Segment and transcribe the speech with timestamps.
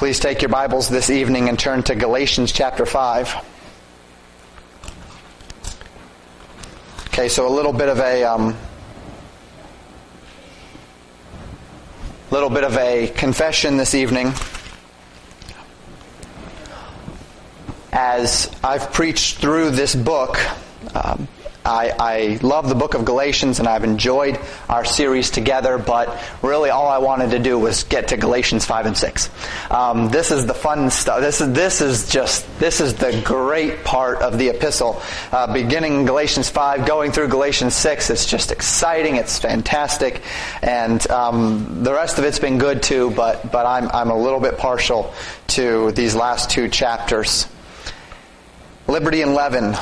[0.00, 3.36] Please take your Bibles this evening and turn to Galatians chapter 5.
[7.08, 8.56] Okay, so a little bit of a um,
[12.30, 14.32] little bit of a confession this evening.
[17.92, 20.38] As I've preached through this book,
[20.94, 21.28] um,
[21.64, 24.38] I, I, love the book of Galatians and I've enjoyed
[24.68, 28.86] our series together, but really all I wanted to do was get to Galatians 5
[28.86, 29.30] and 6.
[29.70, 31.20] Um, this is the fun stuff.
[31.20, 35.02] This is, this is just, this is the great part of the epistle.
[35.32, 40.22] Uh, beginning Galatians 5, going through Galatians 6, it's just exciting, it's fantastic,
[40.62, 44.40] and um, the rest of it's been good too, but, but I'm, I'm a little
[44.40, 45.12] bit partial
[45.48, 47.46] to these last two chapters.
[48.86, 49.74] Liberty and leaven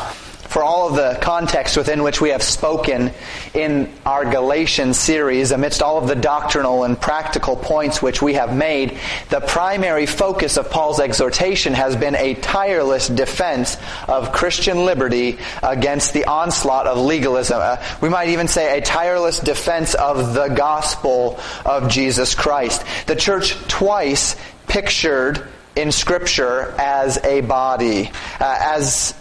[0.48, 3.12] for all of the context within which we have spoken
[3.52, 8.56] in our Galatians series, amidst all of the doctrinal and practical points which we have
[8.56, 8.98] made,
[9.28, 13.76] the primary focus of Paul's exhortation has been a tireless defense
[14.08, 17.58] of Christian liberty against the onslaught of legalism.
[17.60, 22.84] Uh, we might even say a tireless defense of the gospel of Jesus Christ.
[23.06, 24.34] The church twice
[24.66, 29.14] pictured in Scripture as a body, uh, as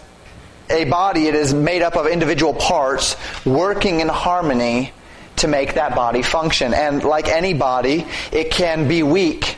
[0.70, 4.92] a body, it is made up of individual parts working in harmony
[5.36, 6.74] to make that body function.
[6.74, 9.56] And like any body, it can be weak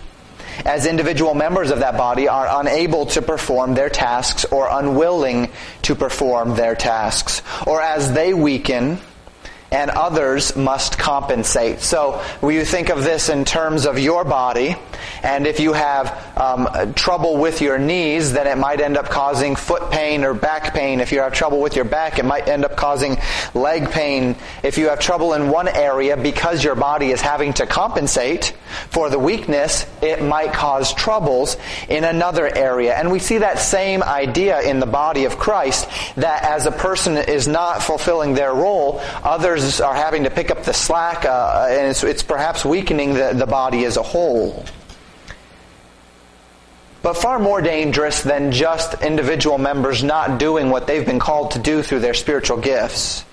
[0.64, 5.50] as individual members of that body are unable to perform their tasks or unwilling
[5.82, 7.42] to perform their tasks.
[7.66, 8.98] Or as they weaken,
[9.72, 11.80] and others must compensate.
[11.80, 14.76] So when you think of this in terms of your body,
[15.22, 19.56] and if you have um, trouble with your knees, then it might end up causing
[19.56, 21.00] foot pain or back pain.
[21.00, 23.18] If you have trouble with your back, it might end up causing
[23.54, 24.36] leg pain.
[24.62, 28.54] If you have trouble in one area because your body is having to compensate
[28.90, 31.56] for the weakness, it might cause troubles
[31.88, 32.94] in another area.
[32.94, 37.16] And we see that same idea in the body of Christ, that as a person
[37.16, 41.88] is not fulfilling their role, others are having to pick up the slack, uh, and
[41.88, 44.64] it's, it's perhaps weakening the, the body as a whole
[47.02, 51.58] but far more dangerous than just individual members not doing what they've been called to
[51.58, 53.24] do through their spiritual gifts.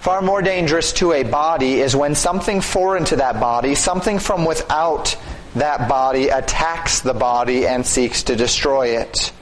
[0.00, 4.44] Far more dangerous to a body is when something foreign to that body, something from
[4.44, 5.16] without
[5.56, 9.32] that body, attacks the body and seeks to destroy it.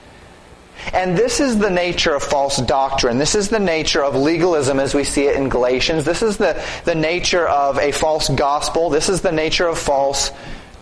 [0.92, 3.18] And this is the nature of false doctrine.
[3.18, 6.04] This is the nature of legalism as we see it in Galatians.
[6.04, 8.88] This is the, the nature of a false gospel.
[8.88, 10.30] This is the nature of false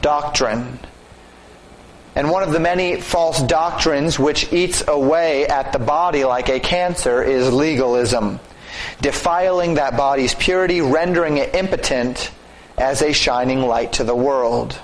[0.02, 0.78] doctrine.
[2.16, 6.60] And one of the many false doctrines which eats away at the body like a
[6.60, 8.38] cancer is legalism,
[9.00, 12.30] defiling that body's purity, rendering it impotent
[12.78, 14.78] as a shining light to the world.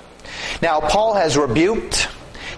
[0.61, 2.09] Now, Paul has rebuked,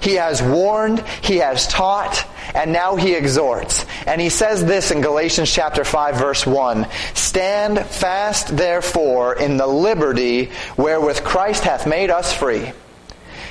[0.02, 3.86] he has warned, he has taught, and now he exhorts.
[4.08, 6.88] And he says this in Galatians chapter 5 verse 1.
[7.14, 12.74] Stand fast therefore in the liberty wherewith Christ hath made us free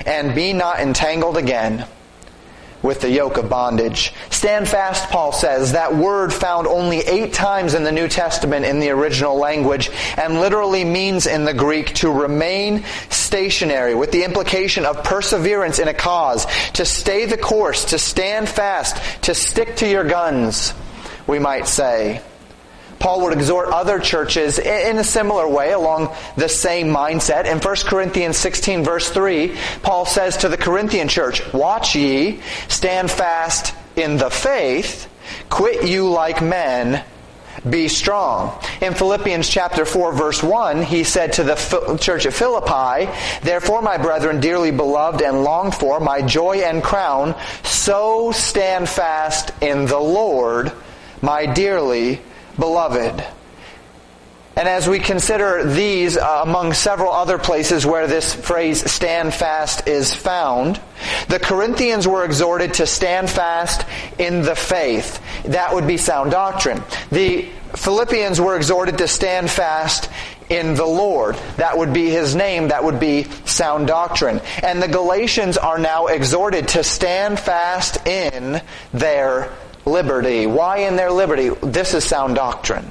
[0.07, 1.87] and be not entangled again
[2.83, 4.13] with the yoke of bondage.
[4.31, 5.73] Stand fast, Paul says.
[5.73, 10.41] That word found only eight times in the New Testament in the original language and
[10.41, 15.95] literally means in the Greek to remain stationary with the implication of perseverance in a
[15.95, 20.75] cause, to stay the course, to stand fast, to stick to your guns,
[21.27, 22.21] we might say.
[23.03, 27.47] Paul would exhort other churches in a similar way along the same mindset.
[27.47, 33.11] In 1 Corinthians 16 verse 3, Paul says to the Corinthian church, Watch ye, stand
[33.11, 35.09] fast in the faith,
[35.51, 37.05] quit you like men,
[37.69, 38.57] be strong.
[38.81, 43.11] In Philippians chapter 4 verse 1, he said to the church at Philippi,
[43.43, 49.51] Therefore, my brethren, dearly beloved and longed for, my joy and crown, so stand fast
[49.61, 50.71] in the Lord,
[51.21, 52.21] my dearly
[52.63, 53.27] beloved.
[54.55, 59.89] And as we consider these uh, among several other places where this phrase stand fast
[59.89, 60.81] is found,
[61.27, 63.85] the Corinthians were exhorted to stand fast
[64.17, 65.21] in the faith.
[65.47, 66.81] That would be sound doctrine.
[67.11, 70.09] The Philippians were exhorted to stand fast
[70.49, 71.35] in the Lord.
[71.57, 72.69] That would be his name.
[72.69, 74.41] That would be sound doctrine.
[74.63, 78.63] And the Galatians are now exhorted to stand fast in
[78.93, 79.53] their
[79.85, 80.47] liberty.
[80.47, 81.51] Why in their liberty?
[81.63, 82.91] This is sound doctrine.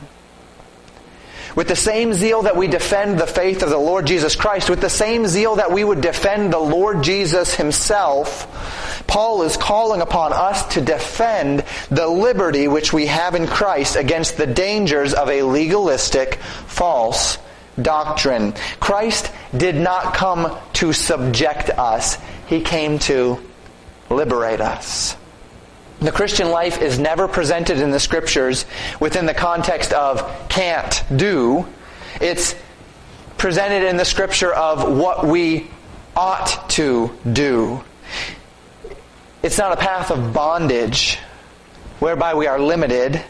[1.56, 4.80] With the same zeal that we defend the faith of the Lord Jesus Christ, with
[4.80, 10.32] the same zeal that we would defend the Lord Jesus himself, Paul is calling upon
[10.32, 15.44] us to defend the liberty which we have in Christ against the dangers of a
[15.44, 16.36] legalistic,
[16.68, 17.38] false
[17.82, 18.54] doctrine.
[18.80, 22.18] Christ did not come to subject us.
[22.48, 23.40] He came to
[24.10, 25.18] liberate us.
[26.02, 28.66] The Christian life is never presented in the scriptures
[29.00, 31.68] within the context of can't do.
[32.20, 32.56] It's
[33.38, 35.70] presented in the scripture of what we
[36.16, 37.84] ought to do.
[39.44, 41.20] It's not a path of bondage
[42.00, 43.22] whereby we are limited.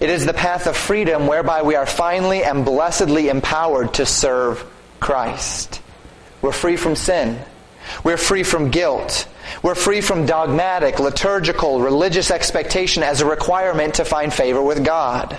[0.00, 4.64] It is the path of freedom whereby we are finally and blessedly empowered to serve
[4.98, 5.82] Christ.
[6.40, 7.38] We're free from sin.
[8.04, 9.28] We're free from guilt.
[9.62, 15.38] We're free from dogmatic, liturgical, religious expectation as a requirement to find favor with God.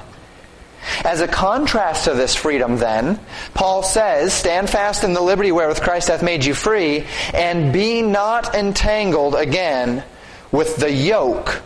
[1.04, 3.20] As a contrast to this freedom, then,
[3.54, 8.02] Paul says, Stand fast in the liberty wherewith Christ hath made you free, and be
[8.02, 10.04] not entangled again
[10.52, 11.62] with the yoke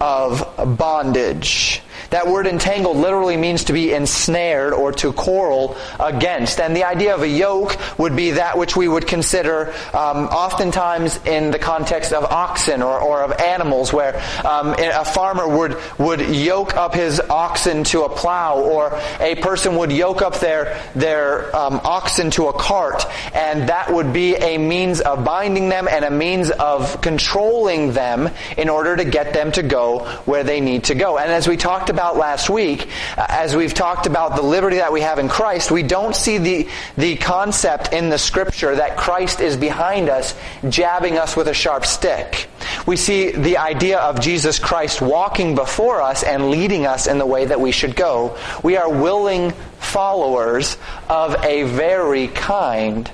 [0.00, 1.81] of bondage.
[2.12, 6.60] That word entangled literally means to be ensnared or to quarrel against.
[6.60, 11.18] And the idea of a yoke would be that which we would consider um, oftentimes
[11.24, 16.20] in the context of oxen or, or of animals, where um, a farmer would, would
[16.20, 21.54] yoke up his oxen to a plow, or a person would yoke up their, their
[21.56, 26.04] um, oxen to a cart, and that would be a means of binding them and
[26.04, 28.28] a means of controlling them
[28.58, 31.16] in order to get them to go where they need to go.
[31.16, 34.78] And as we talked about about last week, uh, as we've talked about the liberty
[34.78, 38.96] that we have in Christ, we don't see the, the concept in the scripture that
[38.96, 40.34] Christ is behind us,
[40.68, 42.48] jabbing us with a sharp stick.
[42.88, 47.26] We see the idea of Jesus Christ walking before us and leading us in the
[47.26, 48.36] way that we should go.
[48.64, 50.78] We are willing followers
[51.08, 53.08] of a very kind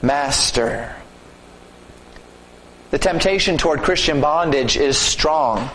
[0.00, 0.96] master.
[2.92, 5.68] The temptation toward Christian bondage is strong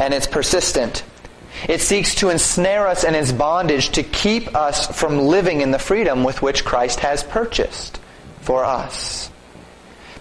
[0.00, 1.04] and it's persistent.
[1.68, 5.78] It seeks to ensnare us in its bondage to keep us from living in the
[5.78, 7.98] freedom with which Christ has purchased
[8.40, 9.30] for us.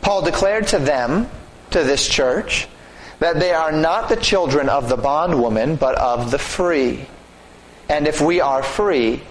[0.02, 1.30] Paul declared to them,
[1.72, 2.68] to this church,
[3.20, 7.06] that they are not the children of the bondwoman, but of the free.
[7.90, 9.22] And if we are free,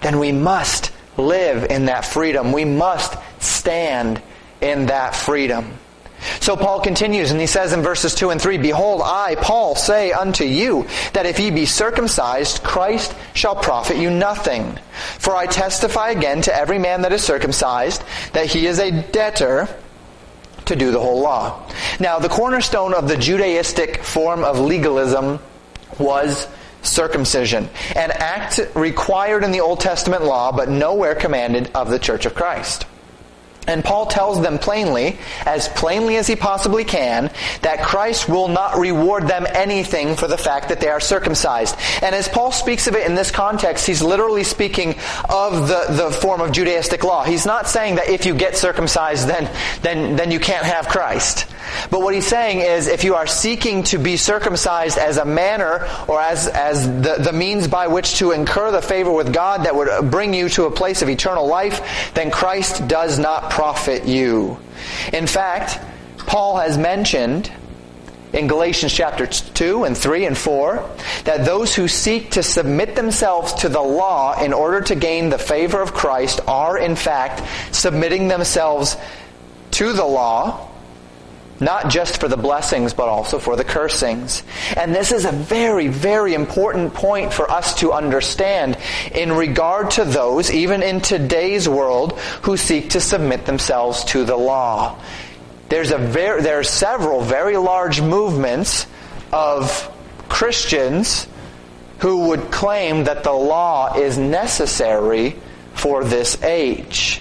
[0.00, 2.52] then we must live in that freedom.
[2.52, 4.22] We must stand
[4.60, 5.78] in that freedom.
[6.48, 10.12] So Paul continues and he says in verses 2 and 3, Behold, I, Paul, say
[10.12, 14.78] unto you that if ye be circumcised, Christ shall profit you nothing.
[15.18, 18.02] For I testify again to every man that is circumcised
[18.32, 19.68] that he is a debtor
[20.64, 21.70] to do the whole law.
[22.00, 25.40] Now, the cornerstone of the Judaistic form of legalism
[25.98, 26.48] was
[26.80, 32.24] circumcision, an act required in the Old Testament law, but nowhere commanded of the Church
[32.24, 32.86] of Christ.
[33.68, 37.30] And Paul tells them plainly, as plainly as he possibly can,
[37.62, 41.76] that Christ will not reward them anything for the fact that they are circumcised.
[42.02, 44.96] And as Paul speaks of it in this context, he's literally speaking
[45.28, 47.24] of the, the form of Judaistic law.
[47.24, 49.50] He's not saying that if you get circumcised, then,
[49.82, 51.46] then, then you can't have Christ.
[51.90, 55.88] But what he's saying is if you are seeking to be circumcised as a manner
[56.06, 59.74] or as, as the, the means by which to incur the favor with God that
[59.74, 64.58] would bring you to a place of eternal life, then Christ does not profit you.
[65.12, 65.80] In fact,
[66.18, 67.50] Paul has mentioned
[68.32, 70.90] in Galatians chapter 2 and 3 and 4
[71.24, 75.38] that those who seek to submit themselves to the law in order to gain the
[75.38, 77.42] favor of Christ are in fact
[77.74, 78.96] submitting themselves
[79.72, 80.68] to the law
[81.60, 84.42] not just for the blessings, but also for the cursings.
[84.76, 88.78] And this is a very, very important point for us to understand
[89.12, 94.36] in regard to those, even in today's world, who seek to submit themselves to the
[94.36, 95.00] law.
[95.68, 98.86] There's a very, there are several very large movements
[99.32, 99.92] of
[100.28, 101.26] Christians
[101.98, 105.36] who would claim that the law is necessary
[105.74, 107.20] for this age.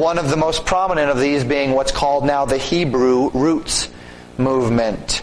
[0.00, 3.90] One of the most prominent of these being what's called now the Hebrew roots
[4.38, 5.22] movement.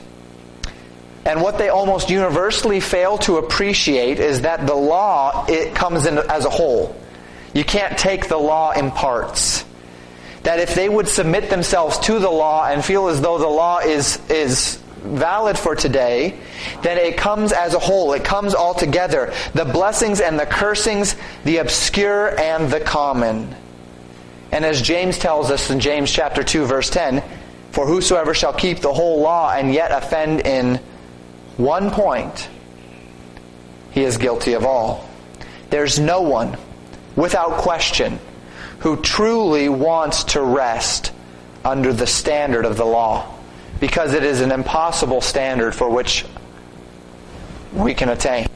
[1.25, 6.19] And what they almost universally fail to appreciate is that the law, it comes in
[6.19, 6.95] as a whole.
[7.55, 9.65] You can't take the law in parts.
[10.43, 13.79] That if they would submit themselves to the law and feel as though the law
[13.79, 16.39] is, is valid for today,
[16.83, 18.13] then it comes as a whole.
[18.13, 19.33] It comes all together.
[19.55, 21.15] The blessings and the cursings,
[21.45, 23.55] the obscure and the common.
[24.51, 27.23] And as James tells us in James chapter 2 verse 10,
[27.71, 30.79] for whosoever shall keep the whole law and yet offend in
[31.57, 32.49] one point,
[33.91, 35.07] he is guilty of all.
[35.69, 36.57] There's no one,
[37.15, 38.19] without question,
[38.79, 41.11] who truly wants to rest
[41.65, 43.33] under the standard of the law
[43.79, 46.25] because it is an impossible standard for which
[47.73, 48.47] we can attain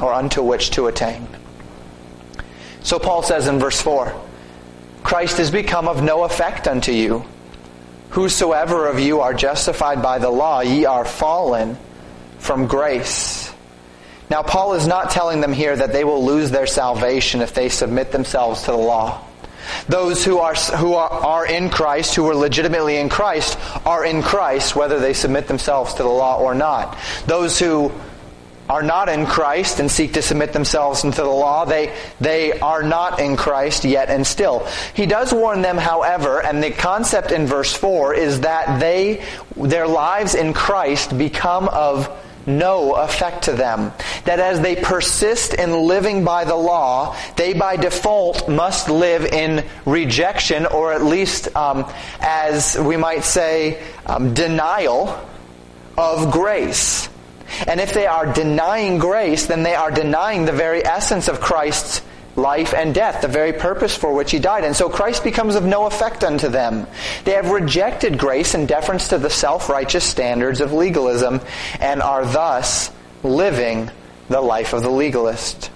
[0.00, 1.26] or unto which to attain.
[2.82, 4.14] So Paul says in verse 4,
[5.08, 7.24] Christ is become of no effect unto you.
[8.10, 11.78] whosoever of you are justified by the law, ye are fallen
[12.38, 13.50] from grace.
[14.28, 17.70] Now, Paul is not telling them here that they will lose their salvation if they
[17.70, 19.24] submit themselves to the law.
[19.88, 24.20] Those who are, who are, are in Christ, who are legitimately in Christ, are in
[24.20, 26.98] Christ whether they submit themselves to the law or not.
[27.24, 27.92] Those who
[28.68, 32.82] are not in Christ and seek to submit themselves into the law, they, they are
[32.82, 34.66] not in Christ yet and still.
[34.94, 39.24] He does warn them, however, and the concept in verse 4 is that they,
[39.56, 42.08] their lives in Christ become of
[42.48, 43.92] no effect to them.
[44.24, 49.64] That as they persist in living by the law, they by default must live in
[49.84, 55.20] rejection, or at least, um, as we might say, um, denial
[55.96, 57.08] of grace.
[57.66, 62.02] And if they are denying grace, then they are denying the very essence of Christ's
[62.36, 64.64] life and death, the very purpose for which he died.
[64.64, 66.86] And so Christ becomes of no effect unto them.
[67.24, 71.40] They have rejected grace in deference to the self-righteous standards of legalism
[71.80, 72.90] and are thus
[73.22, 73.90] living
[74.28, 75.70] the life of the legalist.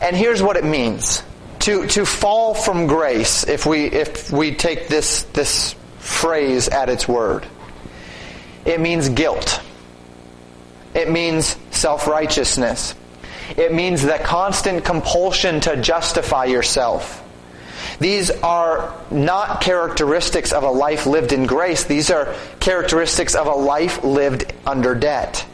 [0.00, 1.22] And here's what it means.
[1.60, 7.08] To, to fall from grace, if we, if we take this, this phrase at its
[7.08, 7.44] word,
[8.64, 9.60] it means guilt.
[10.94, 12.94] It means self-righteousness.
[13.56, 17.24] It means the constant compulsion to justify yourself.
[17.98, 21.84] These are not characteristics of a life lived in grace.
[21.84, 25.44] These are characteristics of a life lived under debt.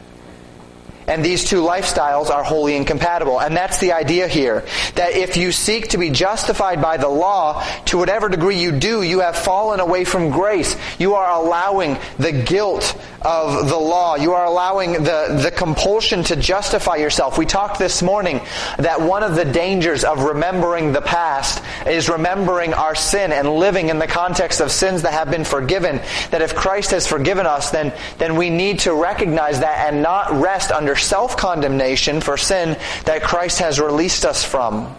[1.07, 3.39] And these two lifestyles are wholly incompatible.
[3.39, 4.65] And that's the idea here.
[4.95, 9.03] That if you seek to be justified by the law, to whatever degree you do,
[9.03, 10.75] you have fallen away from grace.
[10.97, 14.15] You are allowing the guilt of the law.
[14.15, 17.37] You are allowing the, the compulsion to justify yourself.
[17.37, 18.41] We talked this morning
[18.77, 23.89] that one of the dangers of remembering the past is remembering our sin and living
[23.89, 25.97] in the context of sins that have been forgiven.
[26.31, 30.31] That if Christ has forgiven us, then, then we need to recognize that and not
[30.31, 34.95] rest under self-condemnation for sin that Christ has released us from.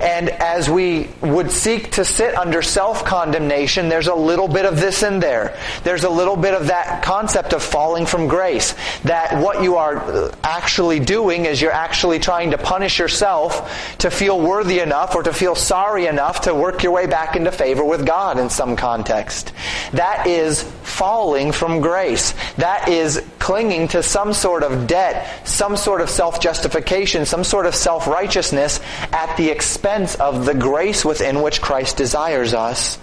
[0.00, 5.02] And as we would seek to sit under self-condemnation, there's a little bit of this
[5.02, 5.58] in there.
[5.84, 8.74] There's a little bit of that concept of falling from grace.
[9.04, 14.40] That what you are actually doing is you're actually trying to punish yourself to feel
[14.40, 18.06] worthy enough or to feel sorry enough to work your way back into favor with
[18.06, 19.52] God in some context.
[19.92, 22.34] That is falling from grace.
[22.56, 27.74] That is clinging to some sort of debt, some sort of self-justification, some sort of
[27.74, 28.80] self-righteousness
[29.12, 32.96] at the expense of the grace within which Christ desires us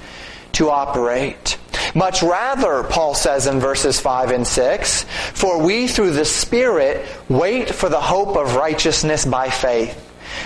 [0.53, 1.57] to operate.
[1.93, 7.75] Much rather, Paul says in verses 5 and 6, for we through the Spirit wait
[7.75, 10.01] for the hope of righteousness by faith.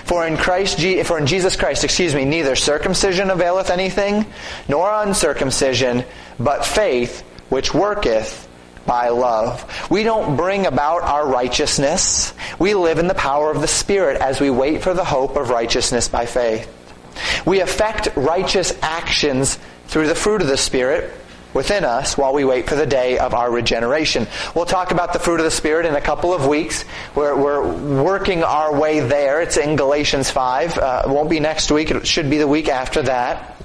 [0.05, 4.25] For in Christ, for in Jesus Christ, excuse me, neither circumcision availeth anything,
[4.67, 6.05] nor uncircumcision,
[6.39, 8.48] but faith which worketh
[8.89, 9.63] by love.
[9.91, 12.33] We don't bring about our righteousness.
[12.57, 15.51] We live in the power of the Spirit as we wait for the hope of
[15.51, 16.67] righteousness by faith.
[17.45, 21.13] We effect righteous actions through the fruit of the Spirit
[21.53, 24.25] within us while we wait for the day of our regeneration.
[24.55, 26.83] We'll talk about the fruit of the Spirit in a couple of weeks.
[27.13, 29.39] We're, we're working our way there.
[29.39, 30.79] It's in Galatians 5.
[30.79, 31.91] Uh, it won't be next week.
[31.91, 33.55] It should be the week after that.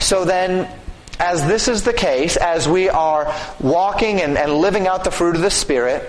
[0.00, 0.70] So then,
[1.18, 5.36] as this is the case, as we are walking and, and living out the fruit
[5.36, 6.08] of the Spirit,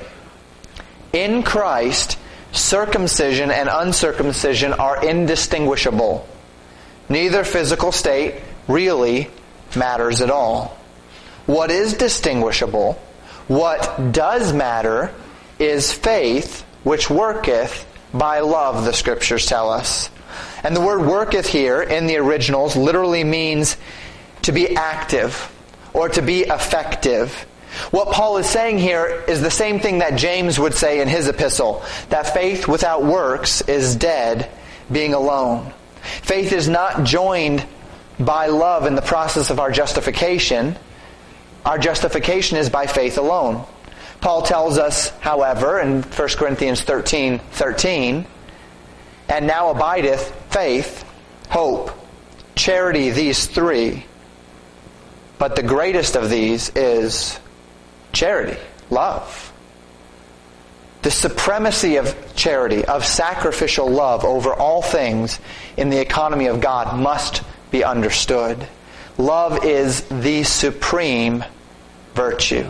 [1.13, 2.17] in Christ,
[2.51, 6.27] circumcision and uncircumcision are indistinguishable.
[7.09, 8.35] Neither physical state
[8.67, 9.29] really
[9.75, 10.77] matters at all.
[11.45, 12.93] What is distinguishable,
[13.47, 15.13] what does matter,
[15.59, 20.09] is faith which worketh by love, the scriptures tell us.
[20.63, 23.77] And the word worketh here in the originals literally means
[24.45, 25.51] to be active
[25.93, 27.31] or to be effective.
[27.91, 31.27] What Paul is saying here is the same thing that James would say in his
[31.27, 34.49] epistle, that faith without works is dead,
[34.91, 35.73] being alone.
[36.21, 37.65] Faith is not joined
[38.19, 40.77] by love in the process of our justification.
[41.65, 43.65] Our justification is by faith alone.
[44.21, 48.25] Paul tells us, however, in 1 Corinthians 13, 13,
[49.27, 51.03] and now abideth faith,
[51.49, 51.91] hope,
[52.55, 54.05] charity, these three.
[55.37, 57.39] But the greatest of these is
[58.13, 58.57] charity,
[58.89, 59.51] love.
[61.01, 65.39] The supremacy of charity, of sacrificial love over all things
[65.77, 68.67] in the economy of God must be understood.
[69.17, 71.43] Love is the supreme
[72.13, 72.67] virtue.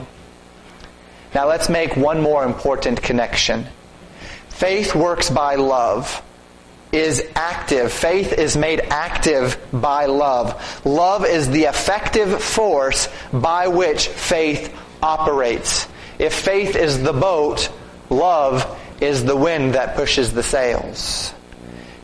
[1.34, 3.68] Now let's make one more important connection.
[4.50, 6.22] Faith works by love
[6.96, 7.92] is active.
[7.92, 10.86] Faith is made active by love.
[10.86, 14.74] Love is the effective force by which faith
[15.04, 15.88] operates.
[16.18, 17.70] If faith is the boat,
[18.10, 21.34] love is the wind that pushes the sails.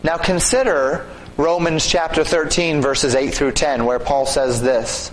[0.03, 1.07] Now consider
[1.37, 5.11] Romans chapter 13 verses 8 through 10 where Paul says this.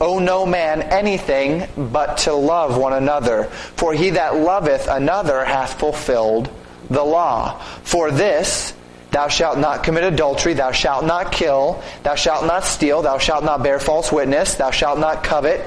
[0.00, 3.44] Owe no man anything but to love one another,
[3.76, 6.50] for he that loveth another hath fulfilled
[6.90, 7.58] the law.
[7.82, 8.74] For this,
[9.16, 13.44] thou shalt not commit adultery, thou shalt not kill, thou shalt not steal, thou shalt
[13.44, 15.66] not bear false witness, thou shalt not covet.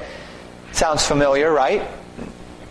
[0.70, 1.82] Sounds familiar, right?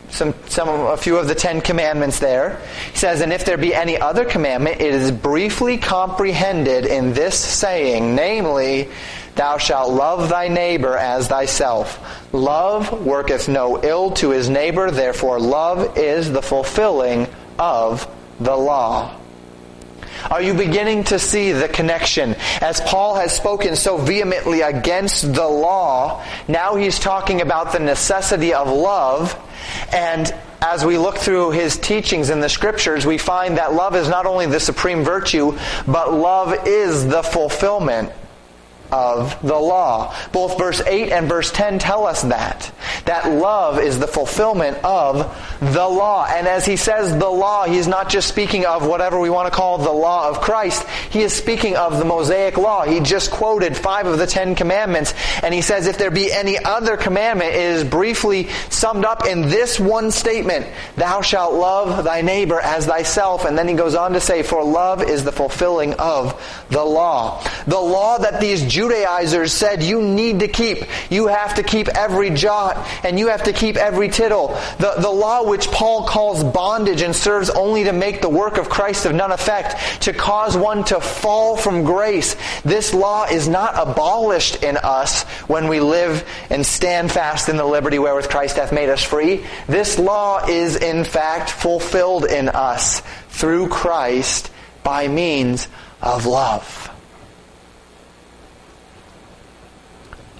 [0.07, 2.61] Some, some, a few of the Ten Commandments there.
[2.93, 7.37] He says, and if there be any other commandment, it is briefly comprehended in this
[7.37, 8.87] saying, namely,
[9.35, 12.33] Thou shalt love thy neighbor as thyself.
[12.33, 18.07] Love worketh no ill to his neighbor, therefore love is the fulfilling of
[18.39, 19.18] the law.
[20.29, 22.35] Are you beginning to see the connection?
[22.61, 28.53] As Paul has spoken so vehemently against the law, now he's talking about the necessity
[28.53, 29.37] of love.
[29.93, 34.09] And as we look through his teachings in the scriptures, we find that love is
[34.09, 35.57] not only the supreme virtue,
[35.87, 38.11] but love is the fulfillment
[38.91, 40.15] of the law.
[40.31, 42.71] Both verse 8 and verse 10 tell us that.
[43.05, 45.17] That love is the fulfillment of
[45.59, 46.25] the law.
[46.29, 49.55] And as he says the law, he's not just speaking of whatever we want to
[49.55, 50.87] call the law of Christ.
[51.09, 52.83] He is speaking of the Mosaic law.
[52.83, 55.13] He just quoted five of the Ten Commandments.
[55.43, 59.43] And he says if there be any other commandment, it is briefly summed up in
[59.43, 60.67] this one statement.
[60.95, 63.45] Thou shalt love thy neighbor as thyself.
[63.45, 67.43] And then he goes on to say, for love is the fulfilling of the law.
[67.65, 70.85] The law that these Judaizers said you need to keep.
[71.11, 74.57] You have to keep every jot and you have to keep every tittle.
[74.77, 78.69] The, the law which Paul calls bondage and serves only to make the work of
[78.69, 82.37] Christ of none effect, to cause one to fall from grace.
[82.63, 87.65] This law is not abolished in us when we live and stand fast in the
[87.65, 89.43] liberty wherewith Christ hath made us free.
[89.67, 94.49] This law is in fact fulfilled in us through Christ
[94.83, 95.67] by means
[96.01, 96.88] of love.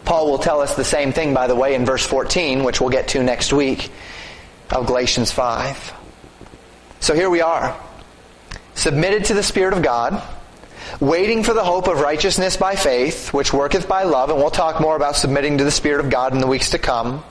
[0.10, 2.89] Paul will tell us the same thing, by the way, in verse 14, which we'll
[2.89, 3.91] get to next week
[4.72, 5.93] of Galatians 5.
[7.00, 7.80] So here we are,
[8.74, 10.24] submitted to the Spirit of God,
[11.00, 14.82] waiting for the hope of righteousness by faith, which worketh by love, and we'll talk
[14.82, 17.24] more about submitting to the Spirit of God in the weeks to come.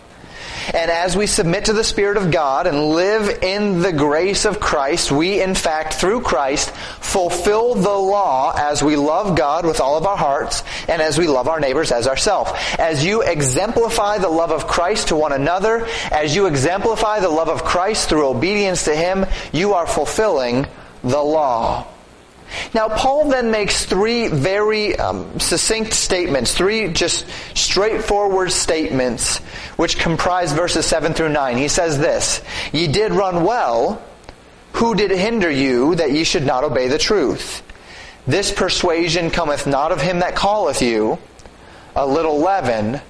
[0.74, 4.60] And as we submit to the Spirit of God and live in the grace of
[4.60, 9.96] Christ, we in fact, through Christ, fulfill the law as we love God with all
[9.96, 12.52] of our hearts and as we love our neighbors as ourselves.
[12.78, 17.48] As you exemplify the love of Christ to one another, as you exemplify the love
[17.48, 20.66] of Christ through obedience to Him, you are fulfilling
[21.02, 21.86] the law.
[22.74, 29.38] Now, Paul then makes three very um, succinct statements, three just straightforward statements,
[29.76, 31.56] which comprise verses 7 through 9.
[31.56, 34.02] He says this, Ye did run well,
[34.72, 37.62] who did hinder you that ye should not obey the truth?
[38.26, 41.18] This persuasion cometh not of him that calleth you,
[41.96, 43.00] a little leaven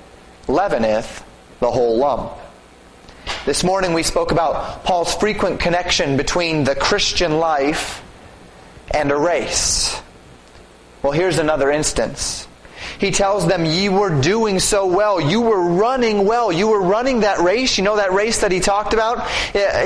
[0.46, 1.24] leaveneth
[1.60, 2.32] the whole lump.
[3.44, 8.02] This morning we spoke about Paul's frequent connection between the Christian life
[8.90, 10.00] and a race.
[11.02, 12.47] Well, here's another instance.
[12.98, 15.20] He tells them, ye were doing so well.
[15.20, 16.50] You were running well.
[16.50, 17.78] You were running that race.
[17.78, 19.28] You know that race that he talked about?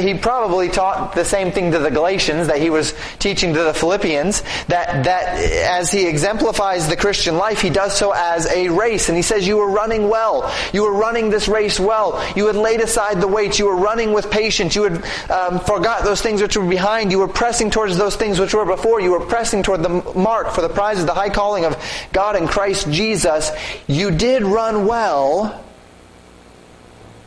[0.01, 3.75] He probably taught the same thing to the Galatians that he was teaching to the
[3.75, 4.43] Philippians.
[4.69, 9.09] That, that as he exemplifies the Christian life, he does so as a race.
[9.09, 10.51] And he says, you were running well.
[10.73, 12.25] You were running this race well.
[12.35, 13.59] You had laid aside the weights.
[13.59, 14.75] You were running with patience.
[14.75, 17.11] You had um, forgot those things which were behind.
[17.11, 19.01] You were pressing towards those things which were before.
[19.01, 21.77] You were pressing toward the mark for the prize of the high calling of
[22.13, 23.02] God in Christ Jesus.
[23.03, 23.51] Jesus,
[23.89, 25.65] you did run well.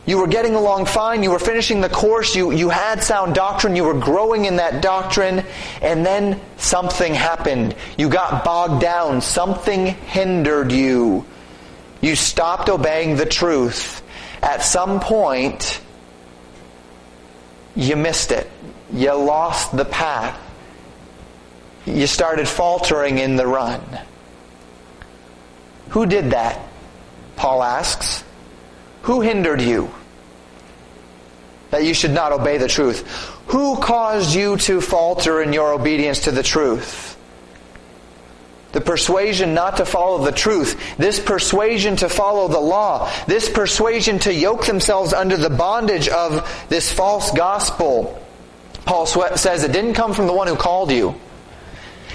[0.06, 1.22] You were getting along fine.
[1.22, 2.34] You were finishing the course.
[2.34, 3.76] You, you had sound doctrine.
[3.76, 5.44] You were growing in that doctrine.
[5.82, 7.74] And then something happened.
[7.98, 9.20] You got bogged down.
[9.20, 11.26] Something hindered you.
[12.00, 14.02] You stopped obeying the truth.
[14.42, 15.82] At some point,
[17.74, 18.50] you missed it.
[18.94, 20.40] You lost the path.
[21.84, 23.82] You started faltering in the run.
[25.90, 26.60] Who did that?
[27.36, 28.24] Paul asks.
[29.02, 29.90] Who hindered you?
[31.70, 33.06] That you should not obey the truth.
[33.48, 37.16] Who caused you to falter in your obedience to the truth?
[38.72, 40.78] The persuasion not to follow the truth.
[40.98, 43.10] This persuasion to follow the law.
[43.26, 48.22] This persuasion to yoke themselves under the bondage of this false gospel.
[48.84, 51.18] Paul says it didn't come from the one who called you.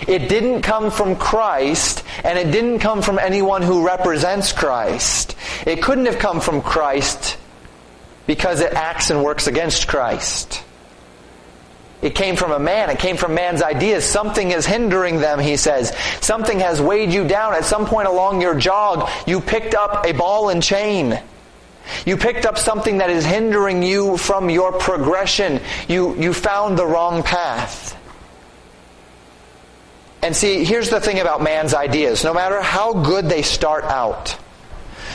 [0.07, 5.35] It didn't come from Christ, and it didn't come from anyone who represents Christ.
[5.65, 7.37] It couldn't have come from Christ
[8.27, 10.63] because it acts and works against Christ.
[12.01, 12.89] It came from a man.
[12.89, 14.03] It came from man's ideas.
[14.03, 15.95] Something is hindering them, he says.
[16.19, 17.53] Something has weighed you down.
[17.53, 21.21] At some point along your jog, you picked up a ball and chain.
[22.05, 25.61] You picked up something that is hindering you from your progression.
[25.87, 27.97] You, you found the wrong path.
[30.21, 32.23] And see, here's the thing about man's ideas.
[32.23, 34.38] No matter how good they start out,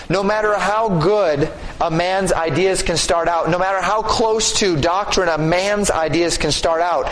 [0.08, 4.76] no matter how good a man's ideas can start out, no matter how close to
[4.76, 7.06] doctrine a man's ideas can start out,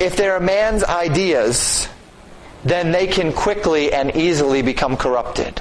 [0.00, 1.88] if they're a man's ideas,
[2.64, 5.60] then they can quickly and easily become corrupted.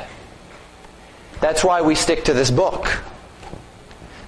[1.39, 3.03] That's why we stick to this book.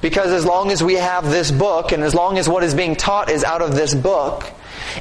[0.02, 2.96] Because as long as we have this book, and as long as what is being
[2.96, 4.50] taught is out of this book,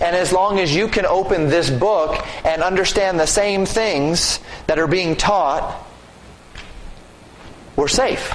[0.01, 4.79] and as long as you can open this book and understand the same things that
[4.79, 5.87] are being taught,
[7.77, 8.35] we're safe.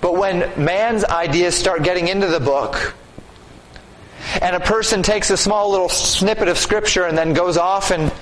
[0.00, 2.94] But when man's ideas start getting into the book,
[4.40, 8.12] and a person takes a small little snippet of scripture and then goes off and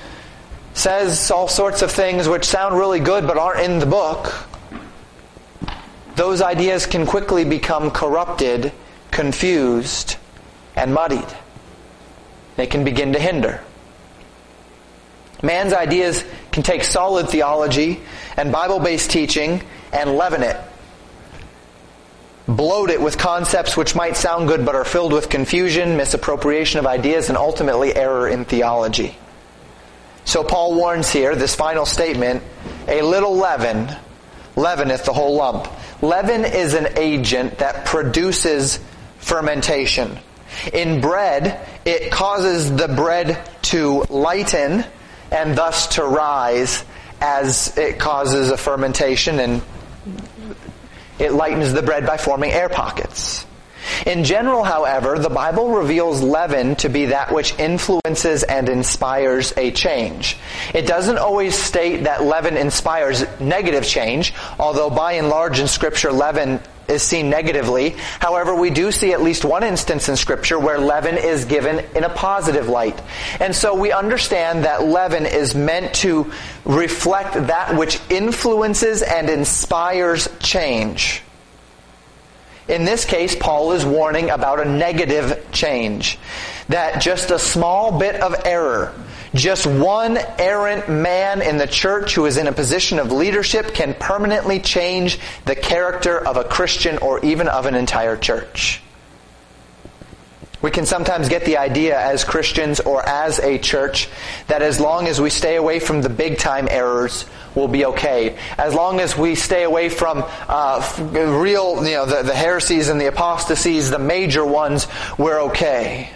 [0.74, 4.32] says all sorts of things which sound really good but aren't in the book,
[6.16, 8.72] those ideas can quickly become corrupted,
[9.10, 10.16] confused,
[10.76, 11.26] and muddied.
[12.56, 13.62] They can begin to hinder.
[15.42, 18.00] Man's ideas can take solid theology
[18.36, 19.62] and Bible based teaching
[19.92, 20.56] and leaven it.
[22.46, 26.86] Bloat it with concepts which might sound good but are filled with confusion, misappropriation of
[26.86, 29.16] ideas, and ultimately error in theology.
[30.24, 32.42] So Paul warns here, this final statement,
[32.88, 33.94] a little leaven
[34.56, 35.68] leaveneth the whole lump.
[36.02, 38.78] Leaven is an agent that produces
[39.18, 40.18] fermentation.
[40.72, 44.84] In bread, it causes the bread to lighten
[45.30, 46.84] and thus to rise
[47.20, 49.62] as it causes a fermentation and
[51.18, 53.46] it lightens the bread by forming air pockets.
[54.06, 59.70] In general, however, the Bible reveals leaven to be that which influences and inspires a
[59.70, 60.38] change.
[60.72, 66.12] It doesn't always state that leaven inspires negative change, although by and large in scripture
[66.12, 67.90] leaven is seen negatively.
[68.20, 72.04] However, we do see at least one instance in scripture where leaven is given in
[72.04, 73.00] a positive light.
[73.40, 76.32] And so we understand that leaven is meant to
[76.64, 81.22] reflect that which influences and inspires change.
[82.66, 86.18] In this case, Paul is warning about a negative change.
[86.68, 88.94] That just a small bit of error,
[89.34, 93.94] just one errant man in the church who is in a position of leadership can
[93.94, 98.80] permanently change the character of a Christian or even of an entire church.
[100.62, 104.08] We can sometimes get the idea as Christians or as a church
[104.46, 108.38] that as long as we stay away from the big time errors, we'll be okay.
[108.56, 112.98] As long as we stay away from uh, real, you know, the, the heresies and
[112.98, 114.86] the apostasies, the major ones,
[115.18, 116.08] we're okay.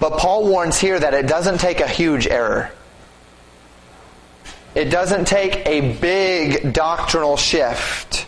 [0.00, 2.70] But Paul warns here that it doesn't take a huge error.
[4.74, 8.26] It doesn't take a big doctrinal shift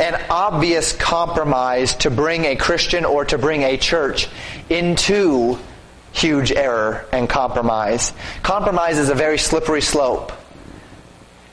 [0.00, 4.28] an obvious compromise to bring a Christian or to bring a church
[4.70, 5.58] into
[6.12, 8.12] huge error and compromise.
[8.42, 10.32] Compromise is a very slippery slope.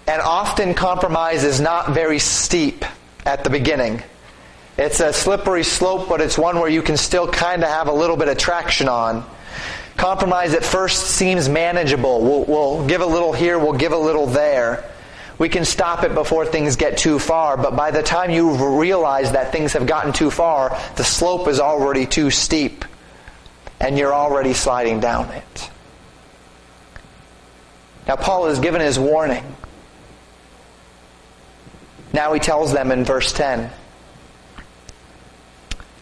[0.07, 2.85] And often compromise is not very steep
[3.25, 4.01] at the beginning.
[4.77, 7.91] It's a slippery slope, but it's one where you can still kind of have a
[7.91, 9.27] little bit of traction on.
[9.97, 12.21] Compromise at first seems manageable.
[12.21, 14.87] We'll, we'll give a little here, we'll give a little there.
[15.39, 19.31] We can stop it before things get too far, but by the time you realize
[19.31, 22.85] that things have gotten too far, the slope is already too steep,
[23.79, 25.71] and you're already sliding down it.
[28.07, 29.43] Now, Paul has given his warning.
[32.13, 33.69] Now he tells them in verse 10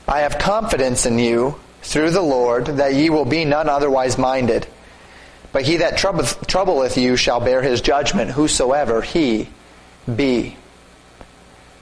[0.07, 4.67] I have confidence in you through the Lord that ye will be none otherwise minded.
[5.51, 9.49] But he that troubleth, troubleth you shall bear his judgment, whosoever he
[10.13, 10.57] be.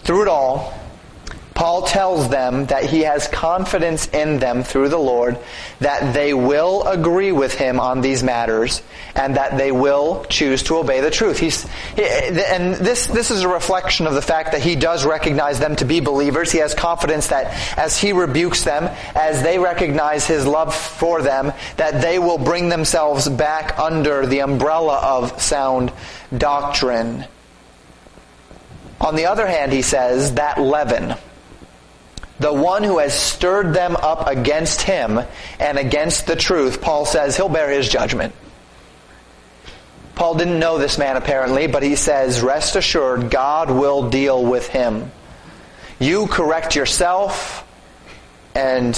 [0.04, 0.78] Through it all,
[1.64, 5.40] Paul tells them that he has confidence in them through the Lord,
[5.80, 8.82] that they will agree with him on these matters,
[9.16, 11.40] and that they will choose to obey the truth.
[11.40, 11.66] He's,
[11.98, 15.86] and this, this is a reflection of the fact that he does recognize them to
[15.86, 16.52] be believers.
[16.52, 21.54] He has confidence that as he rebukes them, as they recognize his love for them,
[21.78, 25.94] that they will bring themselves back under the umbrella of sound
[26.38, 27.24] doctrine.
[29.00, 31.16] On the other hand, he says, that leaven,
[32.44, 35.18] the one who has stirred them up against him
[35.62, 38.36] and against the truth, Paul says he'll bear his judgment.
[40.16, 44.68] Paul didn't know this man apparently, but he says, rest assured, God will deal with
[44.68, 45.10] him.
[46.00, 47.66] You correct yourself,
[48.54, 48.94] and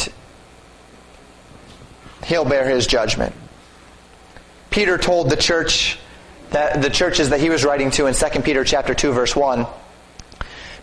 [2.23, 3.35] he'll bear his judgment.
[4.71, 5.99] Peter told the church
[6.49, 9.67] that the churches that he was writing to in 2 Peter chapter 2 verse 1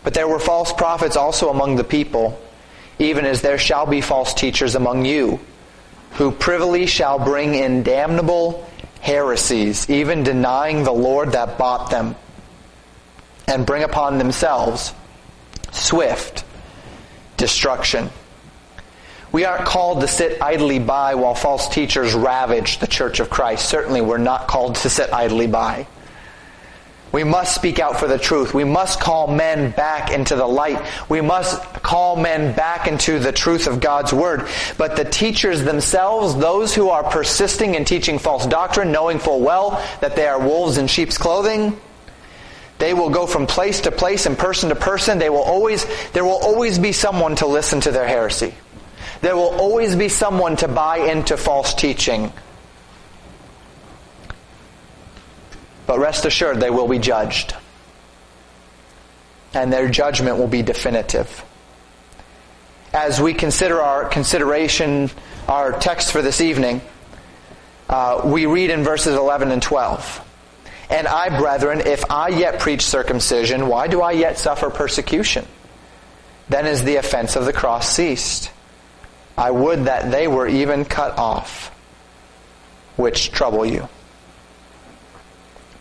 [0.03, 2.39] but there were false prophets also among the people
[2.99, 5.39] even as there shall be false teachers among you
[6.13, 8.69] who privily shall bring in damnable
[9.01, 12.15] heresies even denying the Lord that bought them
[13.47, 14.93] and bring upon themselves
[15.71, 16.45] swift
[17.37, 18.09] destruction
[19.33, 23.67] we aren't called to sit idly by while false teachers ravage the church of Christ.
[23.67, 25.87] Certainly we're not called to sit idly by.
[27.13, 28.55] We must speak out for the truth.
[28.55, 30.83] We must call men back into the light.
[31.07, 34.47] We must call men back into the truth of God's Word.
[34.79, 39.79] But the teachers themselves, those who are persisting in teaching false doctrine, knowing full well
[40.01, 41.79] that they are wolves in sheep's clothing,
[42.79, 45.19] they will go from place to place and person to person.
[45.19, 48.55] They will always, there will always be someone to listen to their heresy.
[49.21, 52.33] There will always be someone to buy into false teaching.
[55.85, 57.55] But rest assured, they will be judged.
[59.53, 61.43] And their judgment will be definitive.
[62.93, 65.09] As we consider our consideration,
[65.47, 66.81] our text for this evening,
[67.89, 70.21] uh, we read in verses 11 and 12.
[70.89, 75.45] And I, brethren, if I yet preach circumcision, why do I yet suffer persecution?
[76.49, 78.51] Then is the offense of the cross ceased.
[79.37, 81.69] I would that they were even cut off,
[82.95, 83.87] which trouble you.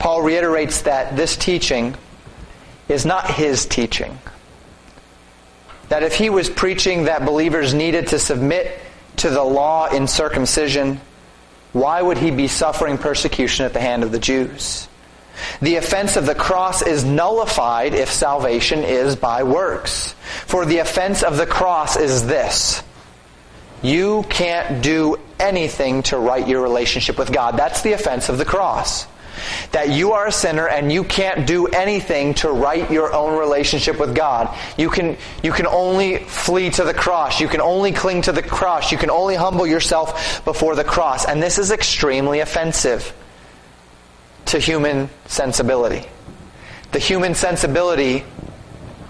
[0.02, 1.94] Paul reiterates that this teaching
[2.88, 4.18] is not his teaching.
[5.90, 8.80] That if he was preaching that believers needed to submit
[9.18, 11.00] to the law in circumcision,
[11.72, 14.88] why would he be suffering persecution at the hand of the Jews?
[15.60, 20.16] The offense of the cross is nullified if salvation is by works.
[20.46, 22.82] For the offense of the cross is this
[23.82, 27.56] you can't do anything to right your relationship with God.
[27.56, 29.06] That's the offense of the cross.
[29.73, 33.99] That you are a sinner and you can't do anything to right your own relationship
[33.99, 34.57] with God.
[34.77, 37.40] You can, you can only flee to the cross.
[37.40, 38.92] You can only cling to the cross.
[38.92, 41.25] You can only humble yourself before the cross.
[41.25, 43.14] And this is extremely offensive
[44.47, 46.07] to human sensibility.
[46.92, 48.25] The human sensibility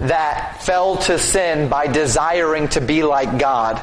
[0.01, 3.83] that fell to sin by desiring to be like God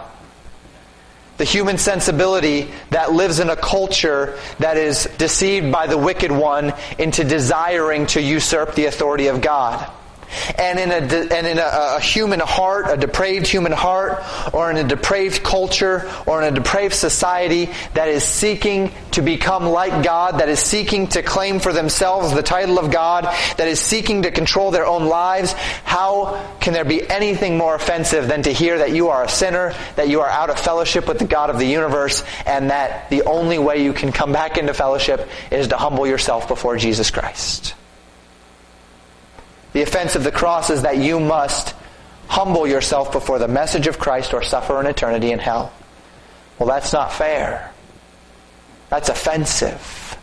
[1.39, 6.73] the human sensibility that lives in a culture that is deceived by the wicked one
[6.99, 9.89] into desiring to usurp the authority of God
[10.57, 14.77] and in, a, and in a, a, human heart, a depraved human heart, or in
[14.77, 20.39] a depraved culture, or in a depraved society that is seeking to become like God,
[20.39, 23.25] that is seeking to claim for themselves the title of God,
[23.57, 28.27] that is seeking to control their own lives, how can there be anything more offensive
[28.27, 31.19] than to hear that you are a sinner, that you are out of fellowship with
[31.19, 34.73] the God of the universe, and that the only way you can come back into
[34.73, 37.75] fellowship is to humble yourself before Jesus Christ?
[39.79, 41.73] The offense of the cross is that you must
[42.27, 45.71] humble yourself before the message of Christ or suffer an eternity in hell.
[46.57, 47.71] Well, that's not fair.
[48.89, 50.17] That's offensive.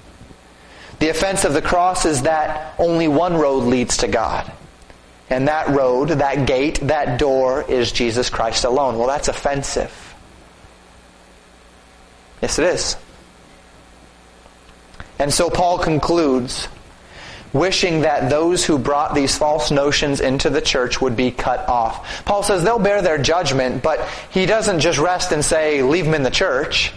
[0.99, 4.53] The offense of the cross is that only one road leads to God.
[5.31, 8.99] And that road, that gate, that door is Jesus Christ alone.
[8.99, 10.15] Well, that's offensive.
[12.43, 12.97] Yes, it is.
[15.19, 16.69] And so Paul concludes
[17.59, 22.25] wishing that those who brought these false notions into the church would be cut off.
[22.25, 26.15] Paul says they'll bear their judgment, but he doesn't just rest and say, leave them
[26.15, 26.93] in the church.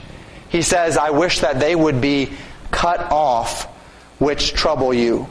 [0.50, 2.32] He says, I wish that they would be
[2.72, 3.66] cut off,
[4.20, 5.28] which trouble you.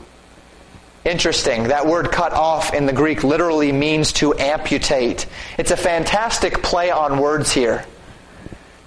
[1.05, 1.69] Interesting.
[1.69, 5.25] That word cut off in the Greek literally means to amputate.
[5.57, 7.85] It's a fantastic play on words here.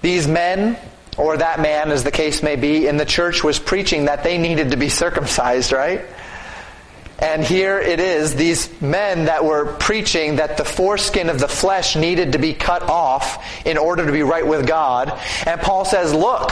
[0.01, 0.77] These men,
[1.17, 4.37] or that man as the case may be, in the church was preaching that they
[4.37, 6.05] needed to be circumcised, right?
[7.19, 11.95] And here it is, these men that were preaching that the foreskin of the flesh
[11.95, 15.17] needed to be cut off in order to be right with God.
[15.45, 16.51] And Paul says, look,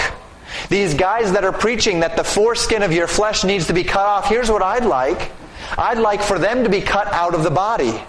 [0.69, 4.05] these guys that are preaching that the foreskin of your flesh needs to be cut
[4.05, 5.31] off, here's what I'd like.
[5.77, 8.01] I'd like for them to be cut out of the body.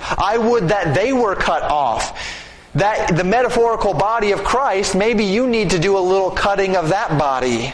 [0.00, 2.40] I would that they were cut off.
[2.74, 6.88] That the metaphorical body of Christ, maybe you need to do a little cutting of
[6.88, 7.72] that body.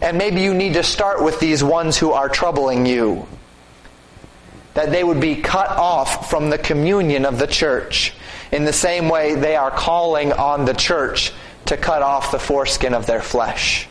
[0.00, 3.26] And maybe you need to start with these ones who are troubling you
[4.74, 8.12] that they would be cut off from the communion of the church.
[8.52, 11.32] In the same way, they are calling on the church
[11.66, 13.88] to cut off the foreskin of their flesh.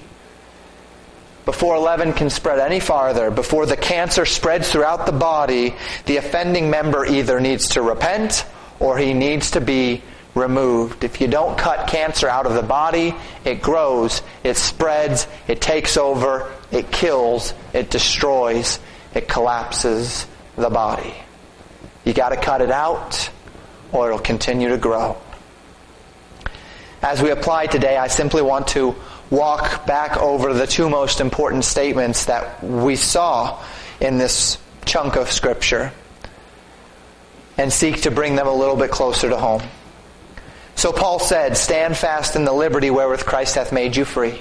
[1.44, 6.70] Before leaven can spread any farther, before the cancer spreads throughout the body, the offending
[6.70, 8.46] member either needs to repent
[8.80, 10.02] or he needs to be
[10.36, 11.04] removed.
[11.04, 15.98] If you don't cut cancer out of the body, it grows, it spreads, it takes
[15.98, 18.80] over, it kills, it destroys,
[19.14, 21.14] it collapses the body.
[22.04, 23.30] You got to cut it out
[23.92, 25.18] or it'll continue to grow.
[27.02, 28.96] As we apply today, I simply want to
[29.30, 33.64] walk back over the two most important statements that we saw
[34.00, 35.92] in this chunk of Scripture
[37.58, 39.62] and seek to bring them a little bit closer to home.
[40.78, 44.40] So Paul said, Stand fast in the liberty wherewith Christ hath made you free.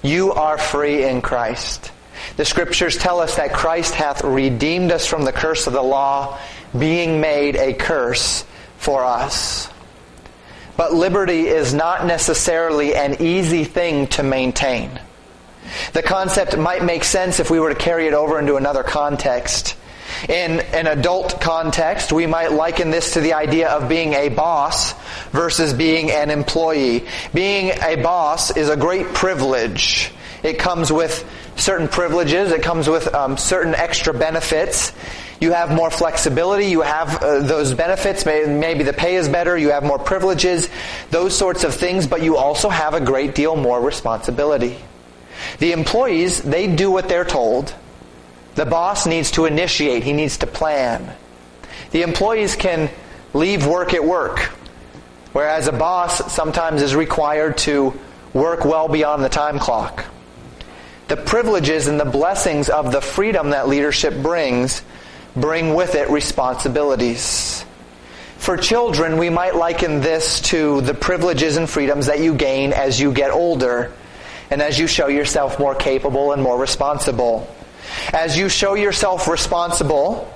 [0.00, 1.90] You are free in Christ.
[2.36, 6.38] The Scriptures tell us that Christ hath redeemed us from the curse of the law,
[6.78, 8.44] being made a curse
[8.78, 9.68] for us.
[10.76, 15.00] But liberty is not necessarily an easy thing to maintain.
[15.94, 19.76] The concept might make sense if we were to carry it over into another context.
[20.28, 24.94] In an adult context, we might liken this to the idea of being a boss
[25.30, 27.06] versus being an employee.
[27.34, 30.12] Being a boss is a great privilege.
[30.42, 32.52] It comes with certain privileges.
[32.52, 34.92] It comes with um, certain extra benefits.
[35.40, 36.66] You have more flexibility.
[36.66, 38.24] You have uh, those benefits.
[38.24, 39.56] Maybe the pay is better.
[39.56, 40.68] You have more privileges.
[41.10, 42.06] Those sorts of things.
[42.06, 44.78] But you also have a great deal more responsibility.
[45.58, 47.74] The employees, they do what they're told.
[48.56, 50.02] The boss needs to initiate.
[50.02, 51.14] He needs to plan.
[51.90, 52.90] The employees can
[53.34, 54.40] leave work at work.
[55.32, 57.98] Whereas a boss sometimes is required to
[58.32, 60.06] work well beyond the time clock.
[61.08, 64.82] The privileges and the blessings of the freedom that leadership brings
[65.36, 67.64] bring with it responsibilities.
[68.38, 72.98] For children, we might liken this to the privileges and freedoms that you gain as
[72.98, 73.92] you get older
[74.50, 77.54] and as you show yourself more capable and more responsible.
[78.12, 80.32] As you show yourself responsible,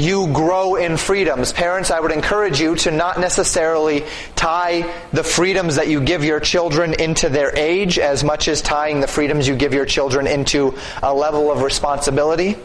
[0.00, 1.52] you grow in freedoms.
[1.52, 6.40] Parents, I would encourage you to not necessarily tie the freedoms that you give your
[6.40, 10.76] children into their age as much as tying the freedoms you give your children into
[11.02, 12.56] a level of responsibility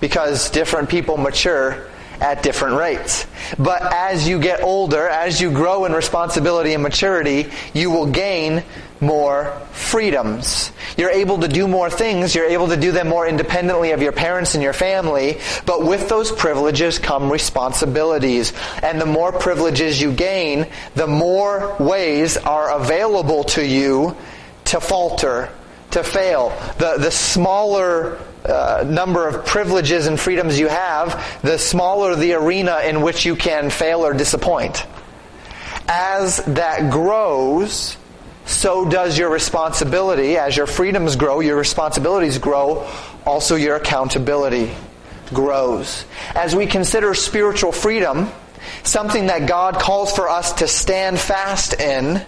[0.00, 1.88] because different people mature
[2.20, 3.26] at different rates.
[3.58, 8.62] But as you get older, as you grow in responsibility and maturity, you will gain
[9.00, 10.72] more freedoms.
[10.96, 12.34] You're able to do more things.
[12.34, 15.38] You're able to do them more independently of your parents and your family.
[15.66, 18.52] But with those privileges come responsibilities.
[18.82, 24.16] And the more privileges you gain, the more ways are available to you
[24.66, 25.50] to falter,
[25.92, 26.50] to fail.
[26.78, 32.80] The, the smaller uh, number of privileges and freedoms you have, the smaller the arena
[32.84, 34.86] in which you can fail or disappoint.
[35.88, 37.96] As that grows,
[38.48, 40.38] so does your responsibility.
[40.38, 42.90] As your freedoms grow, your responsibilities grow,
[43.26, 44.74] also your accountability
[45.34, 46.06] grows.
[46.34, 48.30] As we consider spiritual freedom,
[48.82, 52.24] something that God calls for us to stand fast in,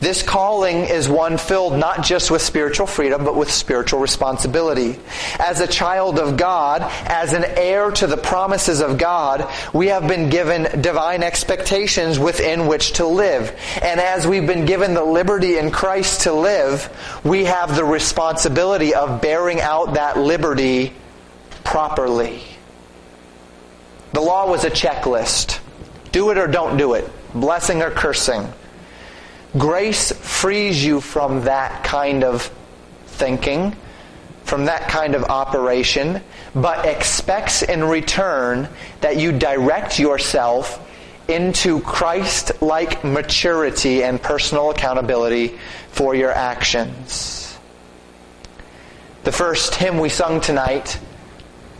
[0.00, 4.96] this calling is one filled not just with spiritual freedom, but with spiritual responsibility.
[5.40, 10.06] As a child of God, as an heir to the promises of God, we have
[10.06, 13.52] been given divine expectations within which to live.
[13.82, 16.88] And as we've been given the liberty in Christ to live,
[17.24, 20.92] we have the responsibility of bearing out that liberty
[21.64, 22.42] properly.
[24.12, 25.58] The law was a checklist.
[26.12, 27.10] Do it or don't do it.
[27.34, 28.52] Blessing or cursing.
[29.56, 32.50] Grace frees you from that kind of
[33.06, 33.74] thinking,
[34.44, 36.20] from that kind of operation,
[36.54, 38.68] but expects in return
[39.00, 40.84] that you direct yourself
[41.28, 45.58] into Christ like maturity and personal accountability
[45.90, 47.58] for your actions.
[49.24, 50.98] The first hymn we sung tonight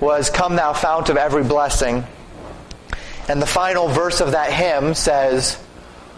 [0.01, 2.05] was Come Thou Fount of Every Blessing.
[3.29, 5.59] And the final verse of that hymn says,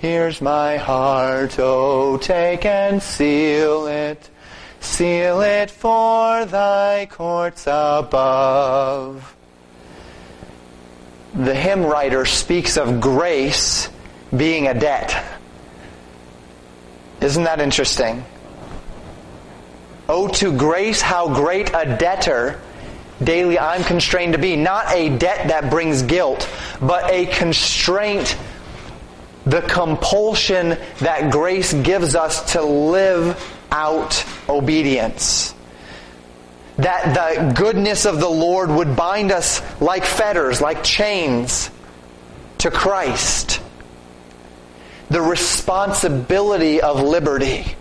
[0.00, 4.30] Here's my heart, oh, take and seal it.
[4.80, 9.36] Seal it for thy courts above.
[11.34, 13.90] the hymn writer speaks of grace
[14.34, 15.22] being a debt.
[17.20, 18.24] Isn't that interesting?
[20.08, 22.58] Oh, to grace, how great a debtor
[23.22, 24.56] daily I'm constrained to be.
[24.56, 26.48] Not a debt that brings guilt,
[26.80, 28.36] but a constraint,
[29.50, 33.36] the compulsion that grace gives us to live
[33.70, 35.54] out obedience.
[36.76, 41.70] That the goodness of the Lord would bind us like fetters, like chains
[42.58, 43.60] to Christ.
[45.10, 47.74] The responsibility of liberty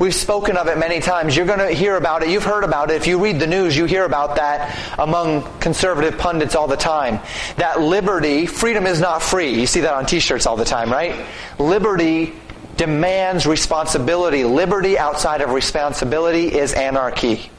[0.00, 1.36] We've spoken of it many times.
[1.36, 2.30] You're going to hear about it.
[2.30, 2.94] You've heard about it.
[2.94, 7.20] If you read the news, you hear about that among conservative pundits all the time.
[7.58, 9.60] That liberty, freedom is not free.
[9.60, 11.26] You see that on t-shirts all the time, right?
[11.58, 12.32] Liberty
[12.78, 14.42] demands responsibility.
[14.42, 17.50] Liberty outside of responsibility is anarchy.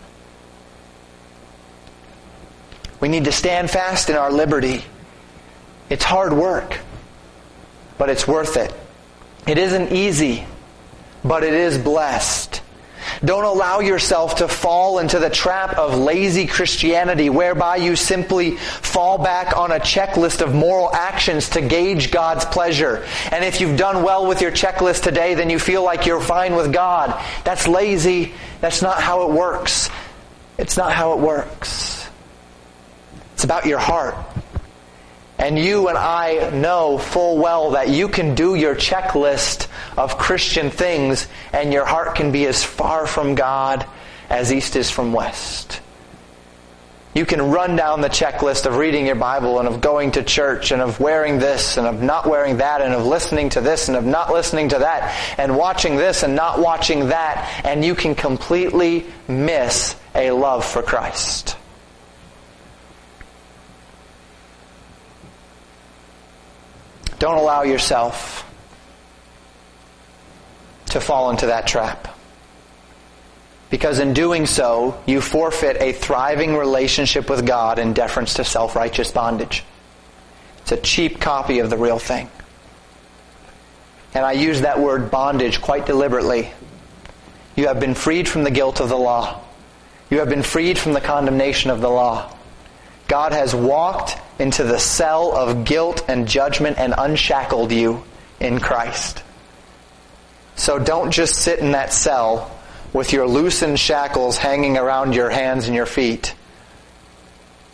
[2.99, 4.83] We need to stand fast in our liberty.
[5.91, 6.79] It's hard work,
[7.99, 8.73] but it's worth it.
[9.45, 10.47] It isn't easy
[11.23, 12.61] but it is blessed.
[13.23, 19.17] Don't allow yourself to fall into the trap of lazy Christianity whereby you simply fall
[19.17, 23.05] back on a checklist of moral actions to gauge God's pleasure.
[23.31, 26.55] And if you've done well with your checklist today, then you feel like you're fine
[26.55, 27.19] with God.
[27.43, 28.33] That's lazy.
[28.59, 29.89] That's not how it works.
[30.57, 32.07] It's not how it works.
[33.33, 34.15] It's about your heart.
[35.41, 39.67] And you and I know full well that you can do your checklist
[39.97, 43.87] of Christian things and your heart can be as far from God
[44.29, 45.81] as east is from west.
[47.15, 50.71] You can run down the checklist of reading your Bible and of going to church
[50.71, 53.97] and of wearing this and of not wearing that and of listening to this and
[53.97, 58.13] of not listening to that and watching this and not watching that and you can
[58.13, 61.57] completely miss a love for Christ.
[67.21, 68.51] Don't allow yourself
[70.87, 72.17] to fall into that trap.
[73.69, 79.11] Because in doing so, you forfeit a thriving relationship with God in deference to self-righteous
[79.11, 79.63] bondage.
[80.63, 82.27] It's a cheap copy of the real thing.
[84.15, 86.51] And I use that word bondage quite deliberately.
[87.55, 89.41] You have been freed from the guilt of the law.
[90.09, 92.35] You have been freed from the condemnation of the law.
[93.07, 98.03] God has walked into the cell of guilt and judgment and unshackled you
[98.39, 99.23] in Christ.
[100.55, 102.51] So don't just sit in that cell
[102.91, 106.33] with your loosened shackles hanging around your hands and your feet,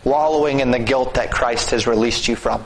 [0.04, 2.64] wallowing in the guilt that Christ has released you from.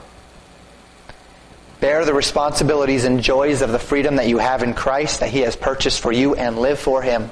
[1.80, 5.40] Bear the responsibilities and joys of the freedom that you have in Christ that He
[5.40, 7.30] has purchased for you and live for Him.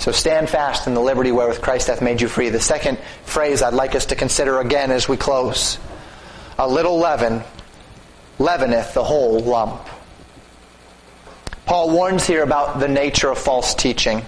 [0.00, 2.48] So stand fast in the liberty wherewith Christ hath made you free.
[2.48, 5.78] The second phrase I'd like us to consider again as we close.
[6.58, 7.42] A little leaven
[8.38, 9.86] leaveneth the whole lump.
[11.66, 14.22] Paul warns here about the nature of false teaching.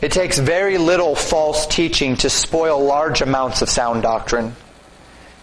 [0.00, 4.56] It takes very little false teaching to spoil large amounts of sound doctrine.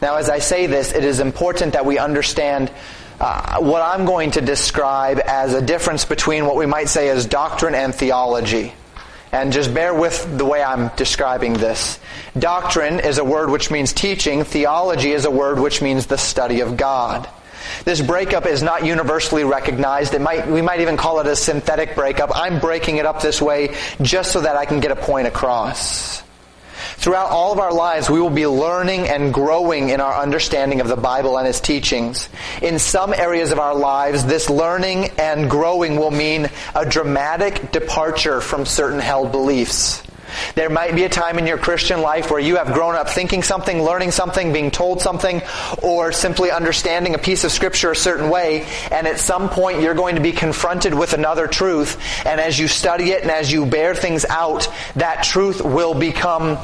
[0.01, 2.71] Now, as I say this, it is important that we understand
[3.19, 7.27] uh, what I'm going to describe as a difference between what we might say as
[7.27, 8.73] doctrine and theology.
[9.35, 11.99] And just bear with the way I'm describing this.
[12.39, 14.45] Doctrine is a word which means teaching.
[14.45, 17.27] Theology is a word which means the study of God.
[17.83, 20.13] This breakup is not universally recognized.
[20.13, 22.31] It might, we might even call it a synthetic breakup.
[22.33, 26.23] I'm breaking it up this way just so that I can get a point across.
[26.97, 30.87] Throughout all of our lives, we will be learning and growing in our understanding of
[30.87, 32.29] the Bible and its teachings.
[32.61, 38.41] In some areas of our lives, this learning and growing will mean a dramatic departure
[38.41, 40.04] from certain held beliefs.
[40.55, 43.43] There might be a time in your Christian life where you have grown up thinking
[43.43, 45.41] something, learning something, being told something,
[45.81, 49.93] or simply understanding a piece of scripture a certain way, and at some point you're
[49.93, 53.65] going to be confronted with another truth, and as you study it and as you
[53.65, 56.57] bear things out, that truth will become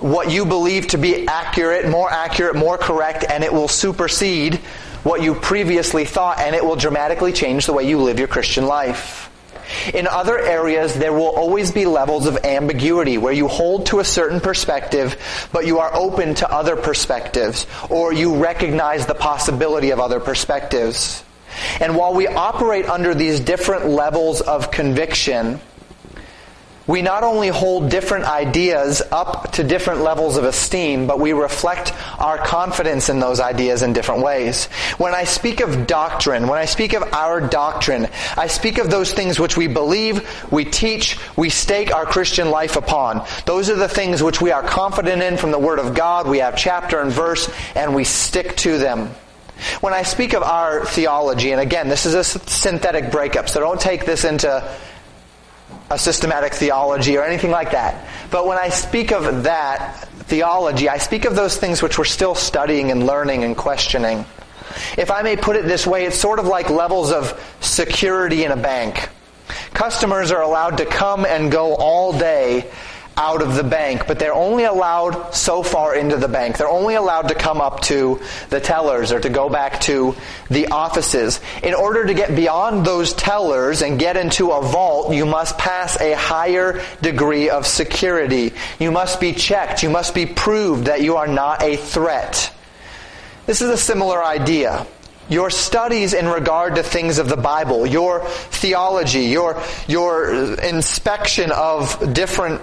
[0.00, 4.56] what you believe to be accurate, more accurate, more correct, and it will supersede
[5.02, 8.66] what you previously thought, and it will dramatically change the way you live your Christian
[8.66, 9.27] life.
[9.92, 14.04] In other areas, there will always be levels of ambiguity where you hold to a
[14.04, 15.16] certain perspective,
[15.52, 21.24] but you are open to other perspectives, or you recognize the possibility of other perspectives.
[21.80, 25.60] And while we operate under these different levels of conviction,
[26.88, 31.92] we not only hold different ideas up to different levels of esteem, but we reflect
[32.18, 34.64] our confidence in those ideas in different ways.
[34.96, 39.12] When I speak of doctrine, when I speak of our doctrine, I speak of those
[39.12, 43.24] things which we believe, we teach, we stake our Christian life upon.
[43.44, 46.26] Those are the things which we are confident in from the Word of God.
[46.26, 49.10] We have chapter and verse, and we stick to them.
[49.80, 53.80] When I speak of our theology, and again, this is a synthetic breakup, so don't
[53.80, 54.72] take this into
[55.90, 58.06] a systematic theology or anything like that.
[58.30, 62.34] But when I speak of that theology, I speak of those things which we're still
[62.34, 64.24] studying and learning and questioning.
[64.96, 68.52] If I may put it this way, it's sort of like levels of security in
[68.52, 69.08] a bank.
[69.72, 72.70] Customers are allowed to come and go all day
[73.18, 76.56] out of the bank, but they're only allowed so far into the bank.
[76.56, 80.14] They're only allowed to come up to the tellers or to go back to
[80.50, 81.40] the offices.
[81.64, 86.00] In order to get beyond those tellers and get into a vault, you must pass
[86.00, 88.52] a higher degree of security.
[88.78, 89.82] You must be checked.
[89.82, 92.54] You must be proved that you are not a threat.
[93.46, 94.86] This is a similar idea
[95.28, 102.14] your studies in regard to things of the Bible, your theology, your, your inspection of
[102.14, 102.62] different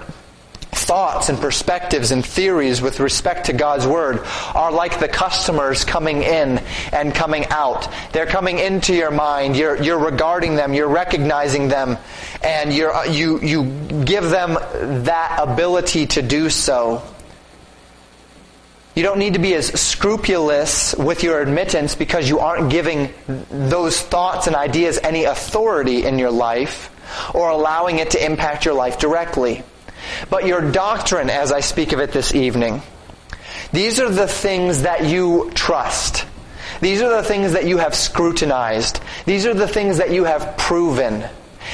[0.76, 4.20] thoughts and perspectives and theories with respect to God's Word
[4.54, 6.60] are like the customers coming in
[6.92, 7.92] and coming out.
[8.12, 9.56] They're coming into your mind.
[9.56, 10.74] You're, you're regarding them.
[10.74, 11.98] You're recognizing them.
[12.44, 14.54] And you're, uh, you, you give them
[15.06, 17.02] that ability to do so.
[18.96, 23.14] You don't need to be as scrupulous with your admittance because you aren't giving
[23.50, 26.92] those thoughts and ideas any authority in your life
[27.34, 29.64] or allowing it to impact your life directly.
[30.30, 32.82] But your doctrine, as I speak of it this evening,
[33.72, 36.26] these are the things that you trust.
[36.82, 39.00] These are the things that you have scrutinized.
[39.26, 41.26] These are the things that you have proven.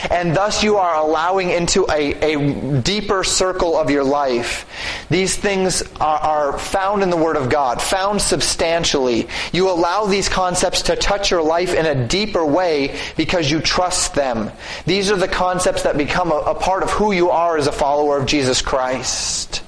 [0.10, 4.68] And thus you are allowing into a, a deeper circle of your life.
[5.10, 9.28] These things are, are found in the Word of God, found substantially.
[9.52, 14.16] You allow these concepts to touch your life in a deeper way because you trust
[14.16, 14.52] them.
[14.86, 17.72] These are the concepts that become a, a part of who you are as a
[17.72, 19.64] follower of Jesus Christ.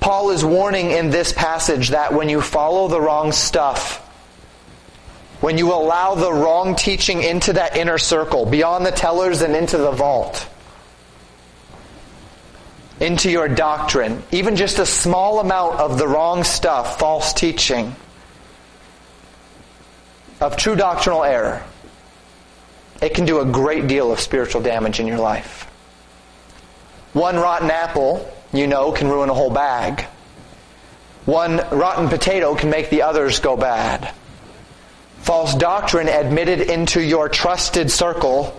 [0.00, 4.06] Paul is warning in this passage that when you follow the wrong stuff,
[5.40, 9.78] when you allow the wrong teaching into that inner circle, beyond the tellers and into
[9.78, 10.46] the vault,
[13.00, 17.96] into your doctrine, even just a small amount of the wrong stuff, false teaching,
[20.40, 21.62] of true doctrinal error,
[23.00, 25.64] it can do a great deal of spiritual damage in your life.
[27.14, 30.04] One rotten apple, you know, can ruin a whole bag.
[31.24, 34.12] One rotten potato can make the others go bad.
[35.20, 38.58] False doctrine admitted into your trusted circle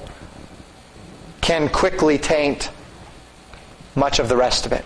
[1.42, 2.70] can quickly taint
[3.96, 4.86] much of the rest of it.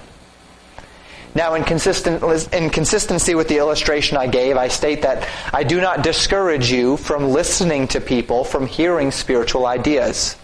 [1.36, 6.02] Now, in, in consistency with the illustration I gave, I state that I do not
[6.02, 10.38] discourage you from listening to people, from hearing spiritual ideas.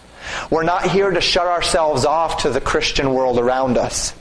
[0.49, 4.13] We're not here to shut ourselves off to the Christian world around us.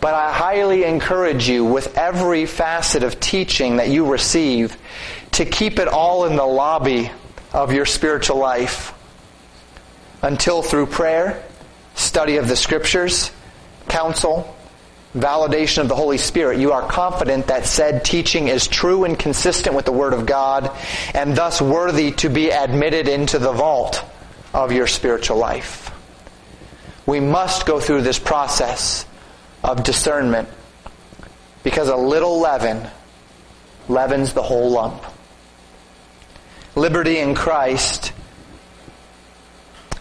[0.00, 4.76] But I highly encourage you, with every facet of teaching that you receive,
[5.34, 7.10] to keep it all in the lobby
[7.52, 8.92] of your spiritual life
[10.22, 11.42] until through prayer,
[11.96, 13.32] study of the scriptures,
[13.88, 14.56] counsel,
[15.12, 19.74] validation of the Holy Spirit, you are confident that said teaching is true and consistent
[19.74, 20.70] with the Word of God
[21.14, 24.04] and thus worthy to be admitted into the vault
[24.52, 25.90] of your spiritual life.
[27.06, 29.04] We must go through this process
[29.64, 30.48] of discernment
[31.64, 32.88] because a little leaven
[33.88, 35.04] leavens the whole lump
[36.74, 38.12] liberty in Christ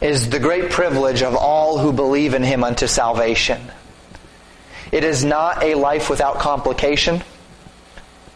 [0.01, 3.71] is the great privilege of all who believe in Him unto salvation.
[4.91, 7.24] It is not a life without complication,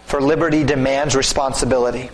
[0.06, 2.10] for liberty demands responsibility.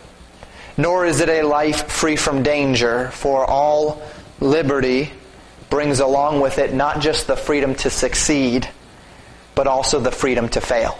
[0.76, 4.02] Nor is it a life free from danger, for all
[4.40, 5.12] liberty
[5.70, 8.68] brings along with it not just the freedom to succeed,
[9.56, 10.98] but also the freedom to fail.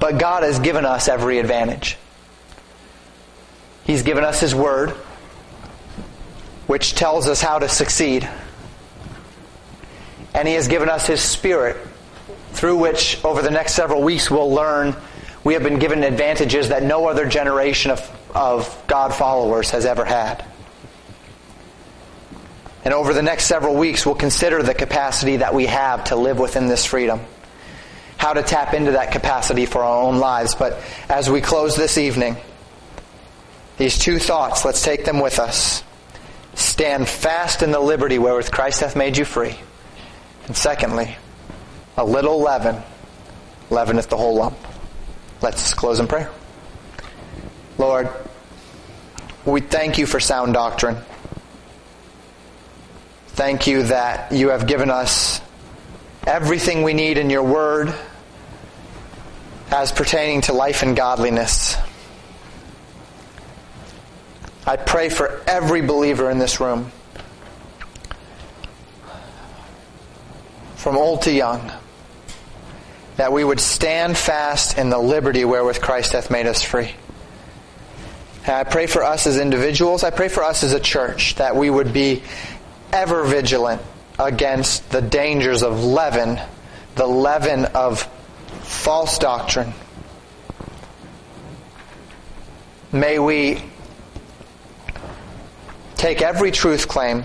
[0.00, 1.98] But God has given us every advantage.
[3.84, 4.90] He's given us His Word,
[6.66, 8.28] which tells us how to succeed.
[10.34, 11.76] And He has given us His Spirit,
[12.52, 14.96] through which, over the next several weeks, we'll learn
[15.44, 20.04] we have been given advantages that no other generation of, of God followers has ever
[20.04, 20.44] had.
[22.84, 26.38] And over the next several weeks, we'll consider the capacity that we have to live
[26.38, 27.20] within this freedom
[28.20, 30.54] how to tap into that capacity for our own lives.
[30.54, 32.36] But as we close this evening,
[33.78, 35.82] these two thoughts, let's take them with us.
[36.52, 39.56] stand fast in the liberty wherewith Christ hath made you free.
[40.46, 41.16] And secondly,
[41.96, 42.82] a little leaven
[43.70, 44.58] leaveneth the whole lump.
[45.40, 46.30] Let's close in prayer.
[47.78, 48.10] Lord,
[49.46, 50.98] we thank you for sound doctrine.
[53.28, 55.40] Thank you that you have given us
[56.26, 57.94] everything we need in your word
[59.70, 61.76] as pertaining to life and godliness.
[64.66, 66.92] I pray for every believer in this room,
[70.76, 71.70] from old to young,
[73.16, 76.94] that we would stand fast in the liberty wherewith Christ hath made us free.
[78.46, 81.56] And I pray for us as individuals, I pray for us as a church, that
[81.56, 82.22] we would be
[82.92, 83.82] ever vigilant
[84.18, 86.40] against the dangers of leaven,
[86.96, 88.08] the leaven of
[88.70, 89.74] false doctrine.
[92.92, 93.62] May we
[95.96, 97.24] take every truth claim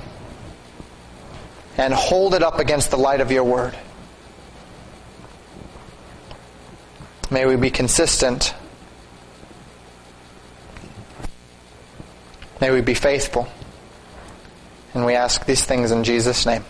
[1.77, 3.77] and hold it up against the light of your word.
[7.29, 8.53] May we be consistent.
[12.59, 13.47] May we be faithful.
[14.93, 16.65] And we ask these things in Jesus' name.